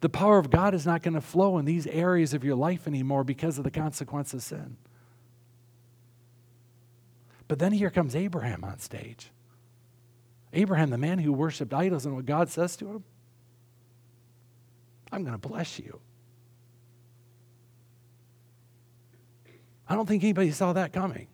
[0.00, 2.86] The power of God is not going to flow in these areas of your life
[2.86, 4.76] anymore because of the consequence of sin.
[7.48, 9.30] But then here comes Abraham on stage.
[10.52, 13.04] Abraham, the man who worshiped idols, and what God says to him
[15.12, 16.00] I'm going to bless you.
[19.88, 21.28] I don't think anybody saw that coming.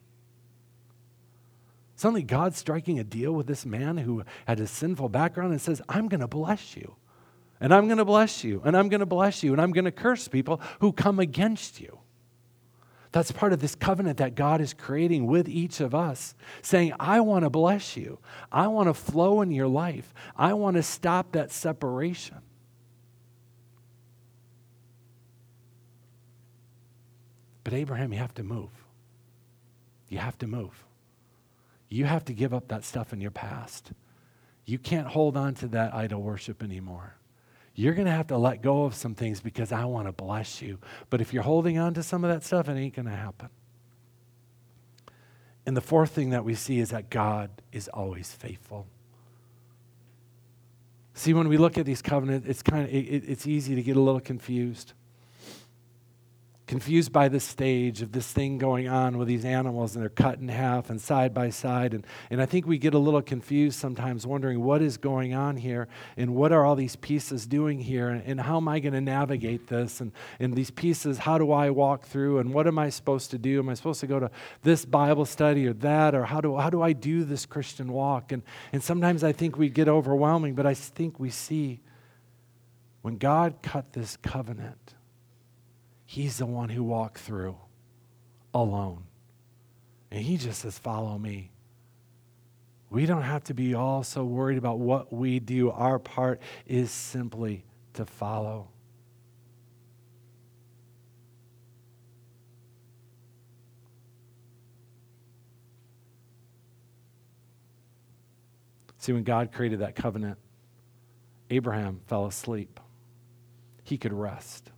[1.96, 5.80] Suddenly, God's striking a deal with this man who had a sinful background and says,
[5.88, 6.96] I'm going to bless you.
[7.60, 8.62] And I'm going to bless you.
[8.64, 9.52] And I'm going to bless you.
[9.52, 11.99] And I'm going to curse people who come against you.
[13.12, 17.20] That's part of this covenant that God is creating with each of us, saying, I
[17.20, 18.18] want to bless you.
[18.52, 20.14] I want to flow in your life.
[20.36, 22.38] I want to stop that separation.
[27.64, 28.70] But, Abraham, you have to move.
[30.08, 30.84] You have to move.
[31.88, 33.90] You have to give up that stuff in your past.
[34.64, 37.16] You can't hold on to that idol worship anymore.
[37.74, 40.60] You're going to have to let go of some things because I want to bless
[40.60, 40.78] you.
[41.08, 43.48] But if you're holding on to some of that stuff, it ain't going to happen.
[45.66, 48.86] And the fourth thing that we see is that God is always faithful.
[51.14, 53.96] See, when we look at these covenants, it's kind of it, it's easy to get
[53.96, 54.94] a little confused
[56.70, 60.38] confused by the stage of this thing going on with these animals and they're cut
[60.38, 61.92] in half and side by side.
[61.92, 65.56] And, and I think we get a little confused sometimes wondering what is going on
[65.56, 68.92] here and what are all these pieces doing here and, and how am I going
[68.92, 72.78] to navigate this and, and these pieces, how do I walk through and what am
[72.78, 73.58] I supposed to do?
[73.58, 74.30] Am I supposed to go to
[74.62, 78.30] this Bible study or that or how do, how do I do this Christian walk?
[78.30, 81.80] And, and sometimes I think we get overwhelming, but I think we see
[83.02, 84.94] when God cut this covenant
[86.10, 87.56] He's the one who walked through
[88.52, 89.04] alone.
[90.10, 91.52] And he just says, Follow me.
[92.90, 95.70] We don't have to be all so worried about what we do.
[95.70, 98.70] Our part is simply to follow.
[108.98, 110.38] See, when God created that covenant,
[111.50, 112.80] Abraham fell asleep.
[113.84, 114.72] He could rest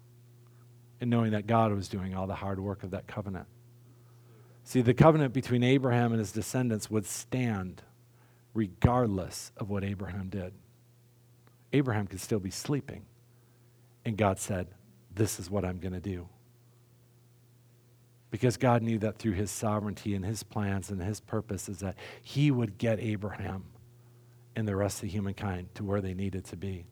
[1.03, 3.48] and knowing that God was doing all the hard work of that covenant.
[4.62, 7.82] See, the covenant between Abraham and his descendants would stand
[8.55, 10.53] regardless of what Abraham did.
[11.72, 13.03] Abraham could still be sleeping,
[14.05, 14.68] and God said,
[15.12, 16.28] This is what I'm going to do.
[18.30, 22.53] Because God knew that through his sovereignty and his plans and his purposes that he
[22.53, 23.64] would get Abraham
[24.55, 26.86] and the rest of humankind to where they needed to be.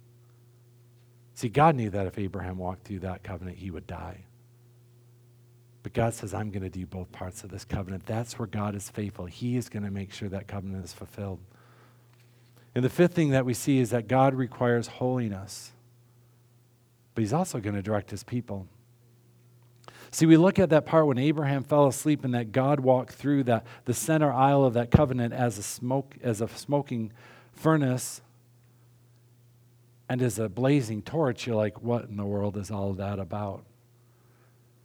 [1.41, 4.25] See, God knew that if Abraham walked through that covenant, he would die.
[5.83, 8.05] But God says, I'm going to do both parts of this covenant.
[8.05, 9.25] That's where God is faithful.
[9.25, 11.39] He is going to make sure that covenant is fulfilled.
[12.75, 15.73] And the fifth thing that we see is that God requires holiness,
[17.15, 18.67] but He's also going to direct His people.
[20.11, 23.45] See, we look at that part when Abraham fell asleep and that God walked through
[23.45, 27.13] that, the center aisle of that covenant as a, smoke, as a smoking
[27.55, 28.21] furnace
[30.11, 31.47] and as a blazing torch.
[31.47, 33.65] You're like, what in the world is all that about?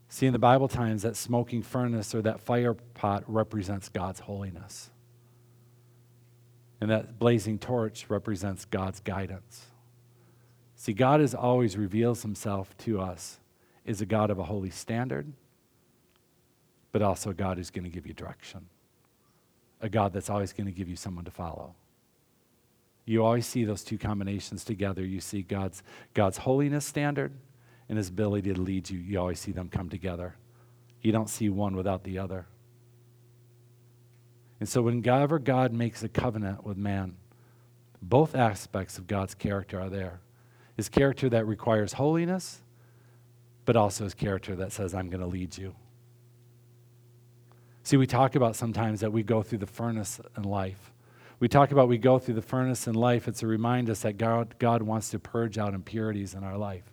[0.08, 4.92] See, in the Bible times, that smoking furnace or that fire pot represents God's holiness.
[6.80, 9.66] And that blazing torch represents God's guidance.
[10.76, 13.40] See, God has always reveals himself to us
[13.84, 15.34] as a God of a holy standard,
[16.92, 18.68] but also a God who's going to give you direction.
[19.82, 21.74] A God that's always going to give you someone to follow.
[23.06, 25.06] You always see those two combinations together.
[25.06, 25.84] You see God's,
[26.14, 27.32] God's holiness standard
[27.88, 28.98] and his ability to lead you.
[28.98, 30.36] You always see them come together.
[31.02, 32.48] You don't see one without the other.
[34.60, 37.16] And so, whenever God makes a covenant with man,
[38.02, 40.22] both aspects of God's character are there.
[40.78, 42.62] His character that requires holiness,
[43.66, 45.76] but also his character that says, I'm going to lead you.
[47.84, 50.92] See, we talk about sometimes that we go through the furnace in life.
[51.46, 53.28] We talk about we go through the furnace in life.
[53.28, 56.92] It's to remind us that God, God wants to purge out impurities in our life.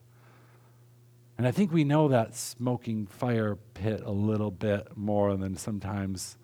[1.39, 6.37] And I think we know that smoking fire pit a little bit more than sometimes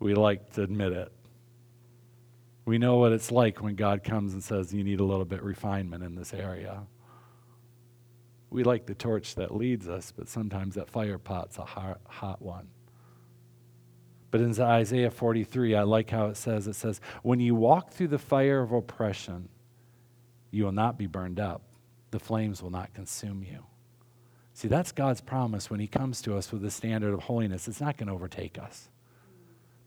[0.00, 1.12] we like to admit it.
[2.64, 5.40] We know what it's like when God comes and says, You need a little bit
[5.40, 6.88] refinement in this area.
[8.50, 12.42] We like the torch that leads us, but sometimes that fire pot's a hot, hot
[12.42, 12.66] one.
[14.34, 18.08] But in Isaiah 43, I like how it says, it says, When you walk through
[18.08, 19.48] the fire of oppression,
[20.50, 21.62] you will not be burned up.
[22.10, 23.64] The flames will not consume you.
[24.52, 27.68] See, that's God's promise when He comes to us with the standard of holiness.
[27.68, 28.88] It's not going to overtake us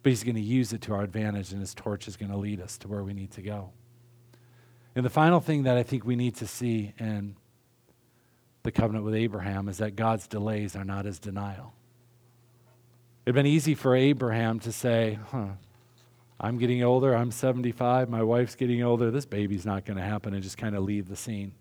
[0.08, 2.38] but He's going to use it to our advantage, and His torch is going to
[2.38, 3.72] lead us to where we need to go.
[4.96, 7.36] And the final thing that I think we need to see in
[8.64, 11.74] the covenant with Abraham is that God's delays are not His denial.
[13.28, 15.48] It'd been easy for Abraham to say, huh,
[16.40, 20.34] I'm getting older, I'm 75, my wife's getting older, this baby's not going to happen,
[20.34, 21.52] and just kind of leave the scene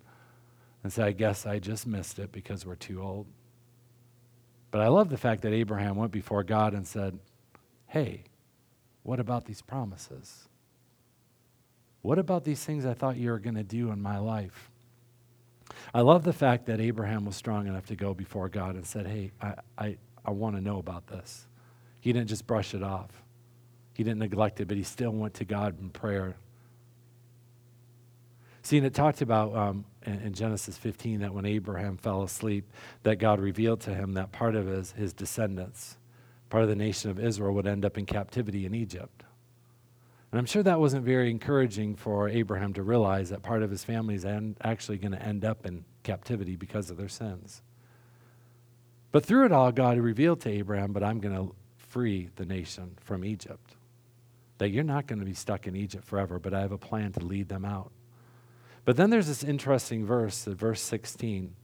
[0.84, 3.26] and say, I guess I just missed it because we're too old.
[4.70, 7.18] But I love the fact that Abraham went before God and said,
[7.88, 8.22] Hey,
[9.02, 10.46] what about these promises?
[12.02, 14.70] What about these things I thought you were going to do in my life?
[15.92, 19.08] I love the fact that Abraham was strong enough to go before God and said,
[19.08, 21.48] Hey, I, I, I want to know about this.
[22.07, 23.11] He didn't just brush it off,
[23.92, 26.36] he didn't neglect it, but he still went to God in prayer.
[28.62, 32.70] See, and it talked about um, in, in, Genesis 15 that when Abraham fell asleep,
[33.02, 35.96] that God revealed to him that part of his, his descendants
[36.48, 39.24] part of the nation of Israel would end up in captivity in Egypt.
[40.30, 43.82] And I'm sure that wasn't very encouraging for Abraham to realize that part of his
[43.82, 44.24] family is
[44.61, 47.62] actually going to end up in captivity because of their sins.
[49.11, 51.52] But through it all, God revealed to Abraham, but I'm going to
[51.97, 53.74] free the nation from Egypt.
[54.59, 57.11] That you're not going to be stuck in Egypt forever, but I have a plan
[57.12, 57.90] to lead them out.
[58.84, 61.57] But then there's this interesting verse, verse 16,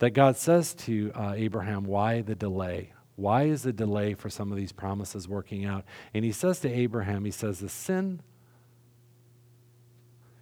[0.00, 2.94] that God says to uh, Abraham, Why the delay?
[3.14, 5.84] Why is the delay for some of these promises working out?
[6.12, 8.22] And he says to Abraham, he says, the sin.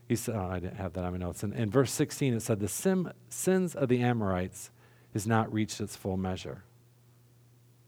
[0.08, 1.44] He said, oh, I didn't have that on my notes.
[1.44, 4.70] In, in verse 16, it said, the sin, sins of the Amorites
[5.12, 6.64] has not reached its full measure.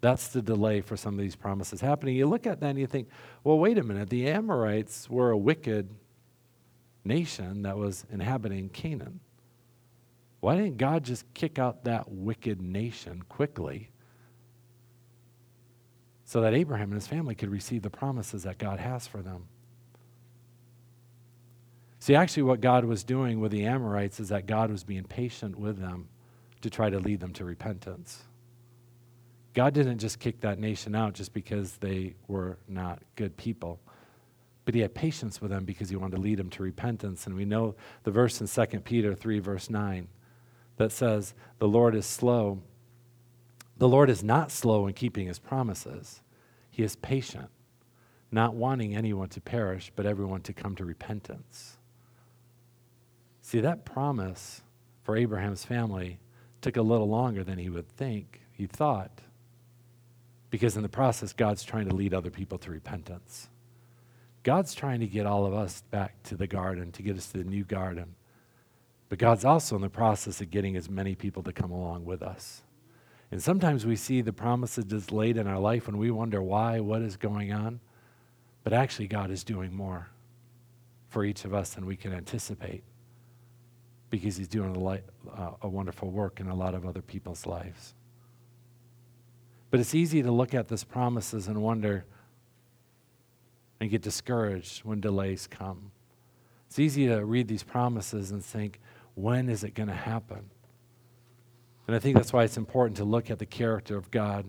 [0.07, 2.15] That's the delay for some of these promises happening.
[2.15, 3.09] You look at that and you think,
[3.43, 4.09] well, wait a minute.
[4.09, 5.91] The Amorites were a wicked
[7.05, 9.19] nation that was inhabiting Canaan.
[10.39, 13.91] Why didn't God just kick out that wicked nation quickly?
[16.29, 19.47] so that Abraham and his family could receive the promises that God has for them.
[22.01, 25.57] See, actually, what God was doing with the Amorites is that God was being patient
[25.57, 26.09] with them
[26.63, 28.25] to try to lead them to repentance.
[29.57, 33.81] God didn't just kick that nation out just because they were not good people,
[34.65, 37.27] but He had patience with them because He wanted to lead them to repentance.
[37.27, 40.07] And we know the verse in 2 Peter 3, verse 9,
[40.77, 42.61] that says, The Lord is slow
[43.79, 46.23] the Lord is not slow in keeping his promises,
[46.71, 47.51] he is patient,
[48.31, 51.77] not wanting anyone to perish, but everyone to come to repentance.
[53.43, 54.63] See, that promise
[55.03, 56.19] for Abraham's family
[56.61, 59.21] took a little longer than he would think, he thought,
[60.51, 63.49] because in the process, God's trying to lead other people to repentance.
[64.43, 67.39] God's trying to get all of us back to the garden, to get us to
[67.39, 68.15] the new garden,
[69.09, 72.23] But God's also in the process of getting as many people to come along with
[72.23, 72.63] us.
[73.31, 77.03] And sometimes we see the promises delayed in our life and we wonder why, what
[77.03, 77.81] is going on.
[78.65, 80.09] But actually, God is doing more
[81.09, 82.83] for each of us than we can anticipate
[84.11, 85.05] because He's doing a, light,
[85.37, 87.95] uh, a wonderful work in a lot of other people's lives.
[89.77, 92.07] But it's easy to look at these promises and wonder
[93.79, 95.91] and get discouraged when delays come.
[96.67, 98.81] It's easy to read these promises and think,
[99.17, 100.49] when is it going to happen?
[101.87, 104.47] And I think that's why it's important to look at the character of God,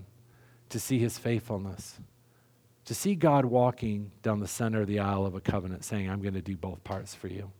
[0.70, 2.00] to see his faithfulness,
[2.86, 6.22] to see God walking down the center of the aisle of a covenant saying, I'm
[6.22, 7.52] going to do both parts for you.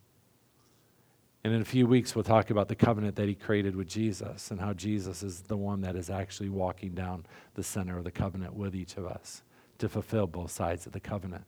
[1.48, 4.52] And in a few weeks, we'll talk about the covenant that he created with Jesus
[4.52, 8.12] and how Jesus is the one that is actually walking down the center of the
[8.12, 9.44] covenant with each of us
[9.78, 11.46] to fulfill both sides of the covenant.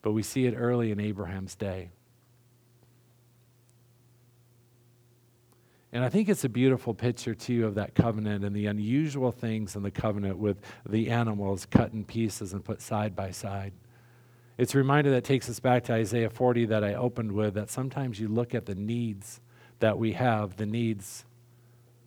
[0.00, 1.90] But we see it early in Abraham's day.
[5.92, 9.76] And I think it's a beautiful picture, too, of that covenant and the unusual things
[9.76, 10.56] in the covenant with
[10.88, 13.74] the animals cut in pieces and put side by side.
[14.58, 17.70] It's a reminder that takes us back to Isaiah 40 that I opened with that
[17.70, 19.40] sometimes you look at the needs
[19.78, 21.24] that we have, the needs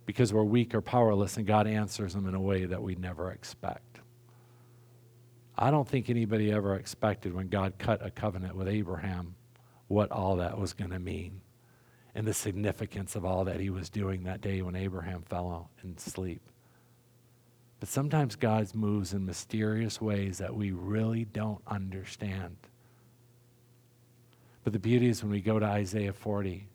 [0.05, 3.31] because we're weak or powerless, and God answers them in a way that we never
[3.31, 3.99] expect.
[5.57, 9.35] I don't think anybody ever expected when God cut a covenant with Abraham
[9.87, 11.41] what all that was going to mean
[12.13, 15.97] and the significance of all that he was doing that day when Abraham fell in
[15.97, 16.41] sleep.
[17.86, 22.57] But sometimes God moves in mysterious ways that we really don't understand.
[24.63, 26.67] But the beauty is when we go to Isaiah 40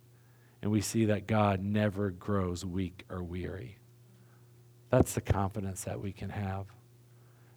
[0.62, 3.76] and we see that God never grows weak or weary.
[4.90, 6.66] That's the confidence that we can have.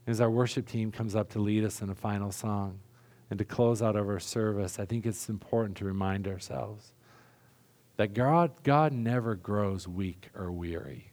[0.07, 2.79] As our worship team comes up to lead us in a final song
[3.29, 6.93] and to close out of our service, I think it's important to remind ourselves
[7.97, 11.12] that God, God never grows weak or weary.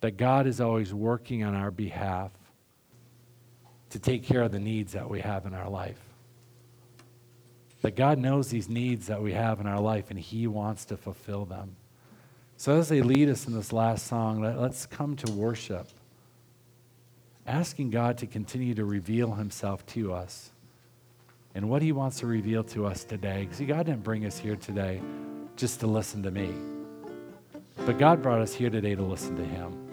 [0.00, 2.30] That God is always working on our behalf
[3.90, 5.98] to take care of the needs that we have in our life.
[7.82, 10.96] That God knows these needs that we have in our life and He wants to
[10.96, 11.76] fulfill them.
[12.56, 15.86] So, as they lead us in this last song, let, us come to worship,
[17.46, 20.50] asking God to continue to reveal Himself to us
[21.54, 23.48] and what He wants to reveal to us today.
[23.52, 25.00] See, God didn't bring us here today
[25.56, 26.52] just to listen to me.
[27.86, 29.87] But God brought us here today to listen to Him.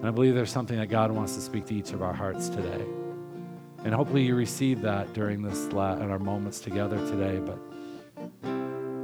[0.00, 2.48] And I believe there's something that God wants to speak to each of our hearts
[2.48, 2.86] today.
[3.84, 7.38] And hopefully you receive that during this la- in our moments together today.
[7.38, 7.58] But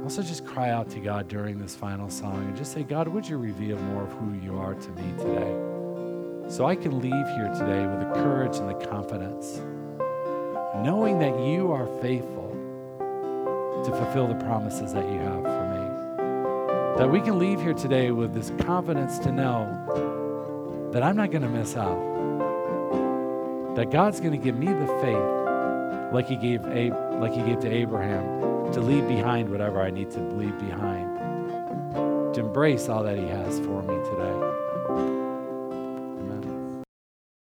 [0.01, 3.29] also just cry out to God during this final song and just say, God, would
[3.29, 6.49] you reveal more of who you are to me today?
[6.49, 9.61] So I can leave here today with the courage and the confidence,
[10.83, 12.49] knowing that you are faithful
[13.85, 16.97] to fulfill the promises that you have for me.
[16.97, 19.76] That we can leave here today with this confidence to know
[20.97, 21.95] that I'm not going to miss out.
[23.75, 27.71] That God's going to give me the faith like he gave like he gave to
[27.71, 32.33] Abraham to leave behind whatever I need to leave behind.
[32.33, 34.46] To embrace all that he has for me today.